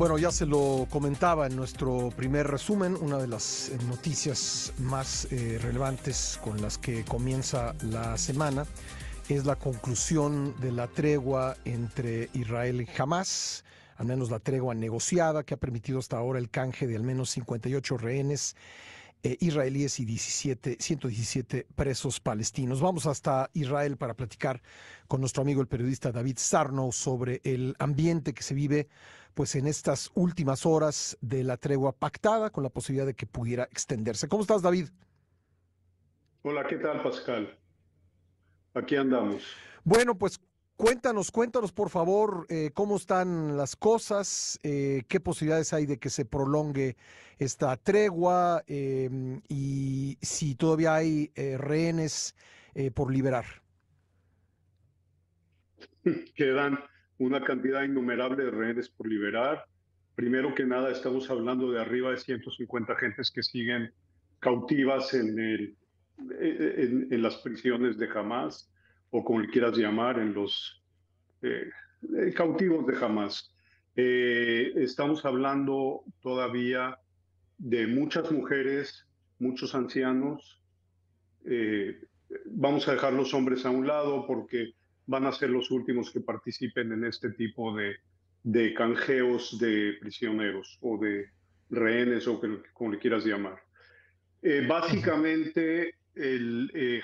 [0.00, 5.58] Bueno, ya se lo comentaba en nuestro primer resumen, una de las noticias más eh,
[5.60, 8.64] relevantes con las que comienza la semana
[9.28, 13.62] es la conclusión de la tregua entre Israel y Hamas,
[13.98, 17.28] al menos la tregua negociada que ha permitido hasta ahora el canje de al menos
[17.28, 18.56] 58 rehenes
[19.22, 22.80] eh, israelíes y 17, 117 presos palestinos.
[22.80, 24.62] Vamos hasta Israel para platicar
[25.08, 28.88] con nuestro amigo el periodista David Sarno sobre el ambiente que se vive
[29.34, 33.64] pues en estas últimas horas de la tregua pactada con la posibilidad de que pudiera
[33.64, 34.28] extenderse.
[34.28, 34.88] ¿Cómo estás, David?
[36.42, 37.58] Hola, ¿qué tal, Pascal?
[38.74, 39.42] Aquí andamos.
[39.84, 40.40] Bueno, pues
[40.80, 46.08] Cuéntanos, cuéntanos por favor eh, cómo están las cosas, eh, qué posibilidades hay de que
[46.08, 46.96] se prolongue
[47.38, 52.34] esta tregua em, y si todavía hay eh, rehenes
[52.94, 53.44] por liberar.
[56.34, 56.78] Quedan
[57.18, 59.66] una cantidad innumerable de rehenes por liberar.
[60.14, 63.92] Primero que nada, estamos hablando de arriba de 150 gentes que siguen
[64.38, 65.76] cautivas en, el,
[66.40, 68.70] en las prisiones de Hamas
[69.10, 70.82] o como le quieras llamar, en los
[71.42, 71.68] eh,
[72.16, 73.52] eh, cautivos de Hamas.
[73.96, 76.98] Eh, estamos hablando todavía
[77.58, 79.06] de muchas mujeres,
[79.38, 80.58] muchos ancianos.
[82.46, 84.74] vamos a dejar los hombres a un lado porque
[85.06, 87.96] van a ser los últimos que participen en este tipo de,
[88.44, 91.26] de canjeos de prisioneros o de
[91.70, 92.40] rehenes o
[92.72, 93.58] como le quieras llamar.
[94.68, 97.02] básicamente el eh,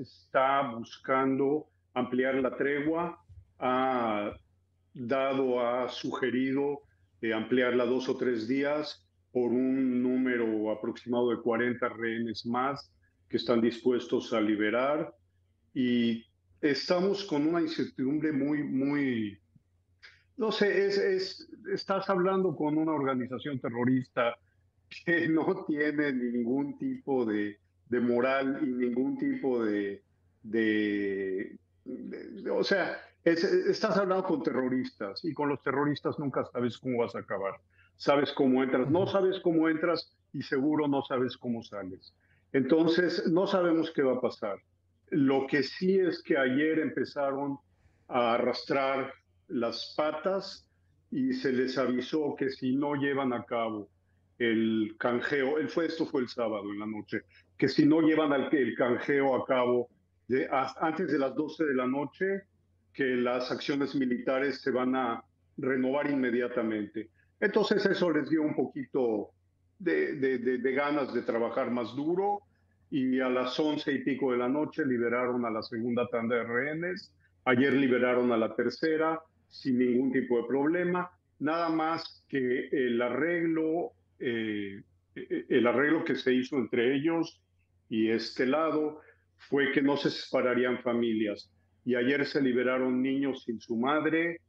[0.00, 3.18] está buscando ampliar la tregua,
[3.58, 4.32] ha
[4.94, 6.82] dado, ha sugerido
[7.20, 12.90] eh, ampliarla dos o tres días por un número aproximado de 40 rehenes más
[13.28, 15.12] que están dispuestos a liberar.
[15.74, 16.24] Y
[16.60, 19.38] estamos con una incertidumbre muy, muy,
[20.36, 24.36] no sé, es, es, estás hablando con una organización terrorista
[25.04, 30.02] que no tiene ningún tipo de, de moral y ningún tipo de,
[30.42, 31.56] de,
[32.50, 37.20] o sea, estás hablando con terroristas y con los terroristas nunca sabes cómo vas a
[37.20, 37.54] acabar.
[37.96, 42.14] Sabes cómo entras, no sabes cómo entras y seguro no sabes cómo sales.
[42.52, 44.58] Entonces, no sabemos qué va a pasar.
[45.10, 47.58] Lo que sí es que ayer empezaron
[48.06, 49.12] a arrastrar
[49.48, 50.66] las patas
[51.10, 53.88] y se les avisó que si no llevan a cabo
[54.38, 57.22] el canjeo, el fue, esto fue el sábado en la noche,
[57.56, 59.88] que si no llevan el canjeo a cabo
[60.28, 60.48] de,
[60.80, 62.42] antes de las 12 de la noche,
[62.92, 65.22] que las acciones militares se van a
[65.56, 67.10] renovar inmediatamente.
[67.40, 69.30] Entonces eso les dio un poquito
[69.78, 72.42] de, de, ganas de trabajar más duro
[72.90, 76.44] y a las once y pico de la noche liberaron a la segunda tanda de
[76.44, 77.14] rehenes.
[77.44, 81.10] Ayer liberaron a la tercera sin ningún tipo de problema.
[81.38, 84.82] Nada más que el arreglo, eh,
[85.14, 87.40] el arreglo que se hizo entre ellos
[87.88, 89.00] y este lado
[89.36, 91.50] fue que no se separarían familias.
[91.84, 94.40] Y ayer se liberaron niños sin su madre.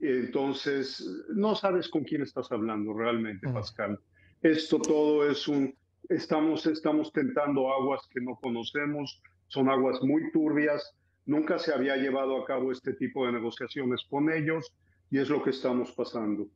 [0.00, 3.98] Entonces, no sabes con quién estás hablando realmente, Pascal.
[4.42, 5.72] Esto todo es un,
[6.08, 10.96] estamos, estamos tentando aguas que no conocemos, son aguas muy turbias.
[11.24, 14.74] Nunca se había llevado a cabo este tipo de negociaciones con ellos
[15.08, 16.48] y es lo que estamos pasando.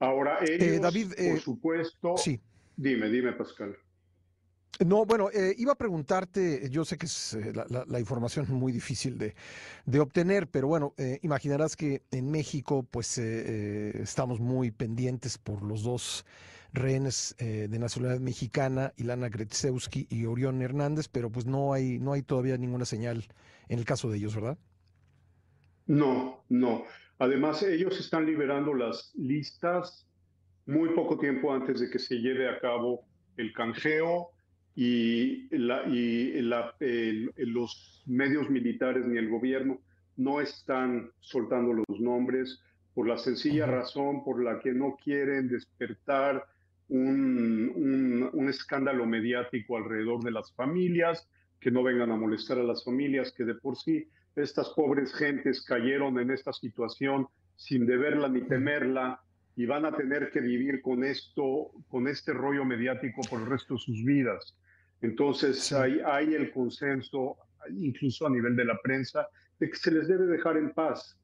[0.00, 2.40] Ahora, eh, ellos, David, por eh, supuesto, sí.
[2.76, 3.76] dime, dime, Pascal.
[4.86, 9.18] No, bueno, eh, iba a preguntarte, yo sé que es eh, la, información muy difícil
[9.18, 9.34] de,
[9.86, 15.82] de obtener, pero bueno, eh, imaginarás que en México pues estamos muy pendientes por los
[15.82, 16.24] dos
[16.72, 22.22] rehenes de nacionalidad mexicana, Ilana Gretzewski y Orión Hernández, pero pues no hay, no hay
[22.22, 23.26] todavía ninguna señal
[23.68, 24.58] en el caso de ellos, ¿verdad?
[25.86, 26.84] No, no.
[27.18, 30.06] Además, ellos están liberando las listas
[30.66, 33.04] muy poco tiempo antes de que se lleve a cabo
[33.36, 34.28] el canjeo
[34.74, 36.74] y, la, y la,
[37.36, 39.80] los medios militares ni el gobierno
[40.16, 42.60] no están soltando los nombres
[42.94, 46.44] por la sencilla razón por la que no quieren despertar
[46.88, 51.28] un, un, escándalo mediático alrededor de las familias,
[51.60, 54.08] que no vengan a molestar a las familias, que de por sí
[54.40, 57.26] estas pobres gentes cayeron en esta situación
[57.56, 59.20] sin deberla ni temerla
[59.56, 63.74] y van a tener que vivir con esto, con este rollo mediático por el resto
[63.74, 64.56] de sus vidas.
[65.00, 67.36] Entonces hay, hay el consenso,
[67.70, 71.18] incluso a nivel de la prensa, de que se les debe dejar en paz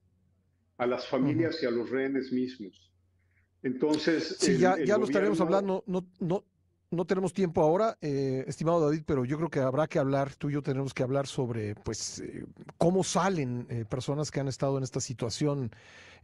[0.78, 2.92] a las familias y a los rehenes mismos.
[3.62, 5.84] Entonces, sí, ya, ya lo estaremos hablando.
[5.86, 6.44] No, no,
[6.90, 10.50] no tenemos tiempo ahora, eh, estimado David, pero yo creo que habrá que hablar, tú
[10.50, 12.44] y yo tenemos que hablar sobre, pues, eh,
[12.78, 15.70] cómo salen eh, personas que han estado en esta situación,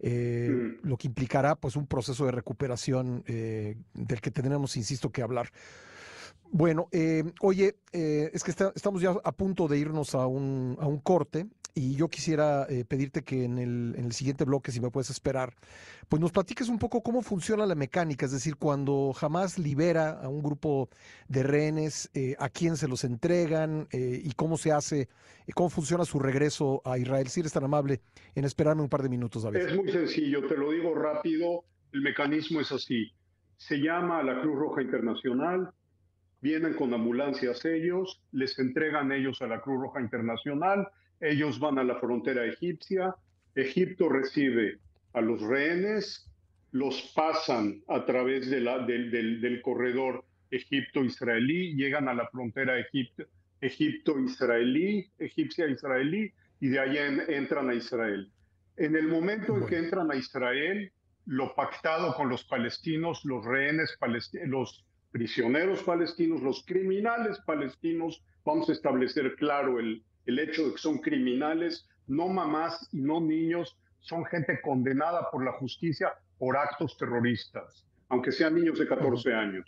[0.02, 0.86] mm.
[0.86, 5.50] lo que implicará, pues, un proceso de recuperación del que tendremos, insisto, que hablar.
[6.52, 6.88] Bueno,
[7.40, 11.96] oye, es que estamos ya a punto de irnos a un, a un corte y
[11.96, 15.54] yo quisiera eh, pedirte que en el, en el, siguiente bloque, si me puedes esperar,
[16.08, 20.28] pues nos platiques un poco cómo funciona la mecánica, es decir, cuando jamás libera a
[20.28, 20.88] un grupo
[21.28, 25.08] de rehenes, eh, a quién se los entregan eh, y cómo se hace,
[25.54, 27.28] cómo funciona su regreso a Israel.
[27.28, 28.00] Si eres tan amable
[28.34, 29.58] en esperarme un par de minutos, David.
[29.58, 33.12] Es muy sencillo, te lo digo rápido, el mecanismo es así.
[33.56, 35.72] Se llama a la Cruz Roja Internacional,
[36.40, 40.88] vienen con ambulancias ellos, les entregan ellos a la Cruz Roja Internacional,
[41.20, 43.14] ellos van a la frontera egipcia,
[43.54, 44.78] Egipto recibe
[45.12, 46.26] a los rehenes,
[46.72, 52.74] los pasan a través de la, del, corredor Egipto-israelí, llegan a la frontera
[53.60, 56.96] Egipto-israelí, egipcia-israelí, y de ahí
[57.28, 58.30] entran a Israel.
[58.76, 60.92] En el momento en que entran a Israel,
[61.26, 68.68] lo pactado con los palestinos, los rehenes palestinos, los prisioneros palestinos, los criminales palestinos, vamos
[68.68, 73.76] a establecer claro el, el hecho de que son criminales, no mamás y no niños,
[73.98, 79.66] son gente condenada por la justicia por actos terroristas, aunque sean niños de 14 años.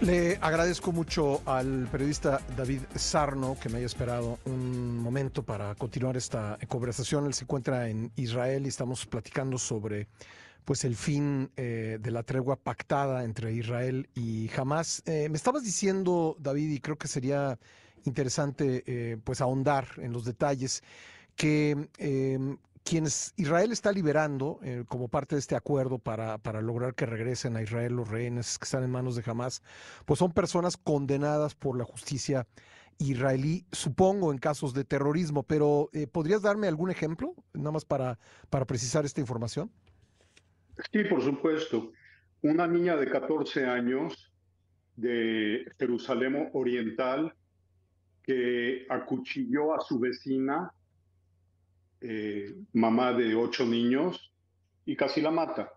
[0.00, 6.16] Le agradezco mucho al periodista David Sarno que me haya esperado un momento para continuar
[6.16, 7.26] esta conversación.
[7.26, 10.08] Él se encuentra en Israel y estamos platicando sobre
[10.64, 15.02] pues el fin eh, de la tregua pactada entre Israel y Hamas.
[15.06, 17.58] Eh, me estabas diciendo, David, y creo que sería
[18.04, 20.82] interesante eh, pues ahondar en los detalles
[21.36, 26.94] que em, quienes Israel está liberando eh, como parte de este acuerdo para, para, lograr
[26.94, 29.62] que regresen a Israel los rehenes que están en manos de Hamas,
[30.04, 32.46] pues son personas condenadas por la justicia
[32.98, 38.18] israelí, supongo en casos de terrorismo, pero eh, ¿podrías darme algún ejemplo, nada más para,
[38.50, 39.70] para precisar esta información?
[40.92, 41.92] Sí, por supuesto.
[42.42, 44.32] Una niña de 14 años
[44.96, 47.34] de Jerusalén Oriental
[48.22, 50.72] que acuchilló a su vecina,
[52.00, 54.32] eh, mamá de ocho niños,
[54.84, 55.72] y casi la mata.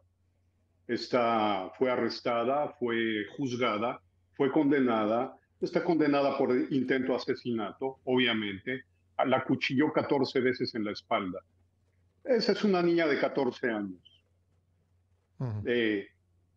[0.87, 4.01] Está, fue arrestada, fue juzgada,
[4.33, 8.83] fue condenada, está condenada por intento de asesinato, obviamente.
[9.25, 11.39] La acuchilló 14 veces en la espalda.
[12.23, 14.23] Esa es una niña de 14 años.
[15.65, 16.07] Eh,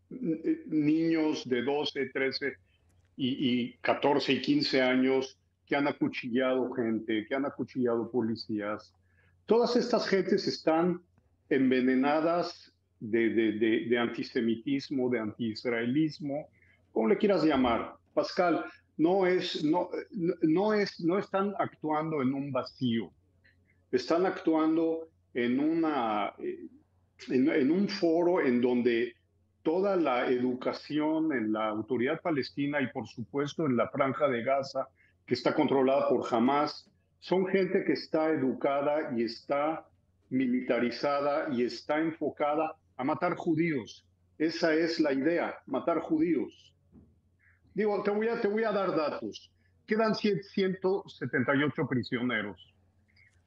[0.09, 2.53] niños de 12, 13
[3.17, 5.38] y, y 14 y 15 años
[5.69, 8.91] que han acuchillado gente, que han acuchillado policías.
[9.45, 10.99] Todas estas gentes están
[11.49, 16.49] envenenadas de, de, antisemitismo, de antiisraelismo,
[16.91, 17.93] como le quieras llamar.
[18.15, 18.65] Pascal,
[18.97, 19.89] no, es, no,
[20.41, 23.11] no, es, no están actuando en un vacío,
[23.91, 26.33] están actuando en, una,
[27.29, 29.13] en un foro en donde
[29.61, 34.87] toda la educación en la autoridad palestina y por supuesto en la franja de Gaza
[35.29, 36.89] que está controlada por Hamas,
[37.19, 39.87] son gente que está educada y está
[40.31, 44.07] militarizada y está enfocada a matar judíos.
[44.39, 46.73] Esa es la idea, matar judíos.
[47.75, 49.51] Digo, te voy a, te voy a dar datos.
[49.85, 52.73] Quedan 178 prisioneros,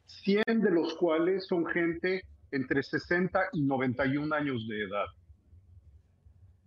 [0.06, 5.06] 100 de los cuales son gente entre 60 y 91 años de edad.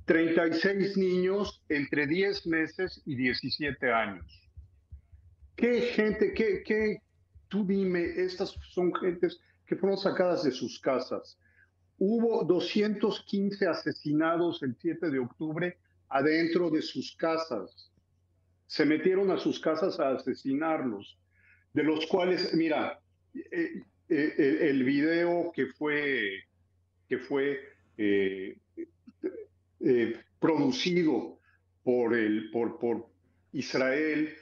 [0.07, 4.44] 36 niños entre 10 meses y 17 años.
[5.55, 7.01] ¿Qué gente, qué, qué,
[7.47, 11.37] tú dime, estas son gentes que fueron sacadas de sus casas?
[11.97, 15.77] Hubo 215 asesinados el 7 de octubre
[16.09, 17.89] adentro de sus casas.
[18.67, 21.17] Se metieron a sus casas a asesinarlos,
[21.73, 22.99] de los cuales, mira,
[23.33, 26.43] eh, eh, eh, el video que fue,
[27.07, 27.59] que fue
[30.39, 31.39] producido
[31.83, 33.07] por, el, por, por
[33.53, 34.35] Israel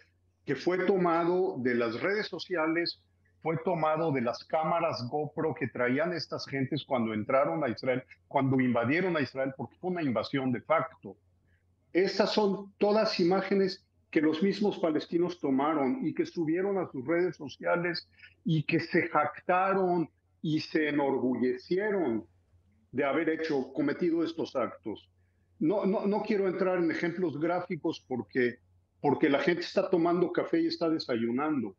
[0.46, 3.02] que fue tomado de las redes sociales,
[3.42, 8.60] fue tomado de las cámaras GoPro que traían estas gentes cuando entraron a Israel, cuando
[8.60, 11.18] invadieron a Israel, porque fue una invasión de facto.
[11.92, 17.36] Estas son todas imágenes que los mismos palestinos tomaron y que subieron a sus redes
[17.36, 18.08] sociales
[18.46, 20.10] y que se jactaron
[20.42, 22.26] y se enorgullecieron
[22.92, 25.10] de haber hecho, cometido estos actos.
[25.60, 28.60] No, no, no quiero entrar en ejemplos gráficos porque
[29.03, 31.75] porque la gente está tomando café y está desayunando.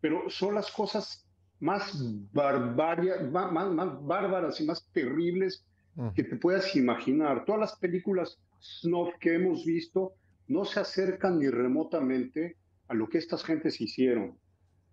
[0.00, 1.92] Pero son las cosas más,
[2.32, 5.66] más, bárbaras y más terribles
[6.14, 7.44] que te puedas imaginar.
[7.44, 10.12] Todas las películas snuff que hemos visto
[10.46, 12.56] no se acercan ni remotamente
[12.86, 14.38] a lo que estas gentes hicieron.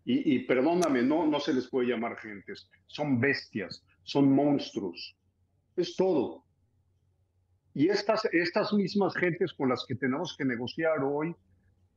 [0.06, 5.16] Y, perdóname, no, no se les puede llamar gentes, son bestias, son monstruos,
[5.76, 6.46] es todo.
[7.76, 11.36] Y estas, estas mismas gentes con las que tenemos que negociar hoy,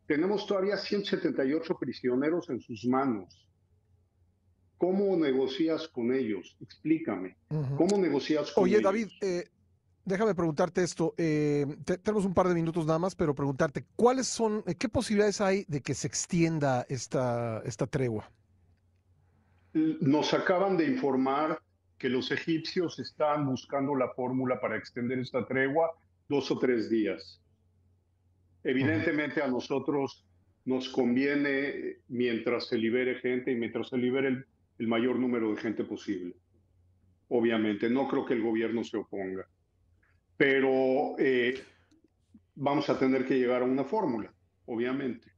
[0.09, 3.47] tenemos todavía 178 prisioneros en sus manos.
[4.79, 6.57] ¿Cómo negocias con ellos?
[6.61, 7.37] Explícame.
[7.77, 8.79] ¿Cómo negocias con ellos?
[8.79, 9.51] Oye, David, eh,
[10.07, 11.15] déjame preguntarte esto.
[11.19, 11.67] Eh,
[12.03, 15.67] tenemos un par de minutos nada más, pero preguntarte, ¿cuáles son, eh, qué posibilidades hay
[15.69, 18.31] de que se extienda esta, esta tregua?
[19.75, 21.61] Nos acaban de informar
[21.99, 25.91] que los egipcios están buscando la fórmula para extender esta tregua
[26.29, 27.43] dos o tres días.
[28.69, 30.27] Evidentemente a nosotros
[30.65, 34.47] nos conviene mientras se libere gente y mientras se libere el,
[34.79, 36.35] el mayor número de gente posible.
[37.29, 39.47] Obviamente, no creo que el gobierno se oponga
[40.39, 41.61] pero eh,
[42.55, 44.33] vamos a tener que llegar a una fórmula,
[44.65, 45.31] obviamente.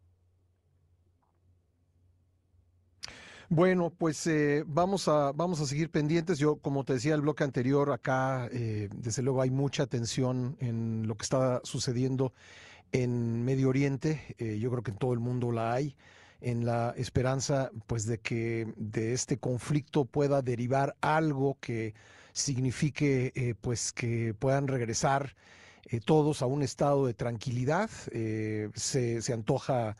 [3.48, 6.38] Bueno, pues eh, vamos, a, vamos a seguir pendientes.
[6.38, 11.08] Yo, como te decía el bloque anterior, acá eh, desde luego hay mucha atención en
[11.08, 12.32] lo que está sucediendo
[12.92, 14.34] en Medio Oriente.
[14.38, 15.96] yo creo que en todo el mundo la hay,
[16.40, 21.94] en la esperanza pues de que de este conflicto pueda derivar algo que
[22.32, 25.34] signifique eh, pues que puedan regresar
[25.84, 27.90] eh, todos a un estado de tranquilidad.
[28.12, 29.96] Eh, se, se, antoja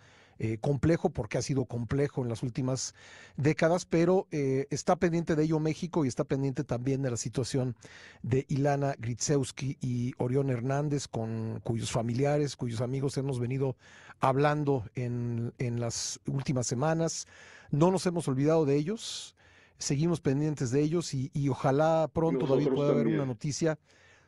[0.61, 2.95] complejo porque ha sido complejo en las últimas
[3.37, 7.77] décadas, pero está pendiente de ello México y está pendiente también de la situación
[8.23, 13.77] de Ilana Gritsewski y Orión Hernández, con cuyos familiares, cuyos amigos hemos venido
[14.21, 17.27] hablando en, en las últimas semanas.
[17.71, 19.35] No nos hemos olvidado de ellos
[19.81, 23.79] seguimos pendientes de ellos y, ojalá pronto, David, pueda haber una noticia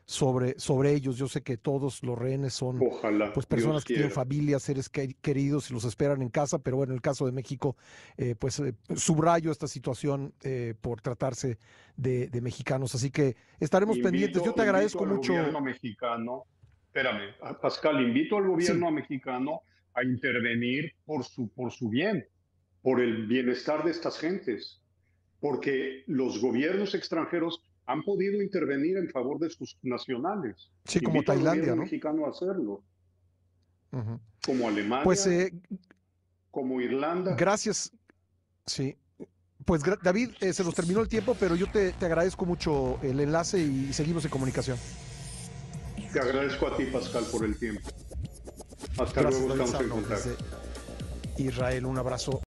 [0.05, 1.17] sobre, sobre ellos.
[1.17, 2.79] Yo sé que todos los rehenes son
[3.33, 6.97] pues personas que tienen familias, seres queridos y los esperan en casa, pero bueno, en
[6.97, 7.75] el caso de México,
[8.17, 11.57] eh, pues eh, subrayo esta situación eh, por tratarse
[11.95, 12.95] de, mexicanos.
[12.95, 14.43] Así que estaremos pendientes.
[14.43, 15.33] Yo te agradezco mucho.
[15.33, 16.43] Gobierno mexicano,
[16.87, 19.61] espérame, Pascal, invito al gobierno mexicano
[19.93, 22.25] a intervenir por su, por su bien,
[22.81, 24.83] por el bienestar de estas gentes
[25.43, 30.71] porque los gobiernos extranjeros han podido intervenir en favor de sus nacionales.
[30.85, 31.83] Sí, como Tailandia, ¿no?
[31.83, 32.83] mexicano a hacerlo.
[34.45, 35.03] Como Alemania.
[35.03, 35.53] Pues, eh,
[36.49, 37.35] como Irlanda.
[37.35, 37.91] Gracias.
[38.65, 38.97] Sí.
[39.65, 43.59] Pues David, eh, se nos terminó el tiempo, pero yo te, agradezco mucho el enlace
[43.59, 44.77] y seguimos en comunicación.
[46.11, 47.87] Te agradezco a ti, Pascal, por el tiempo.
[48.97, 50.29] Hasta luego, estamos en contacto.
[51.37, 52.41] Israel, un abrazo.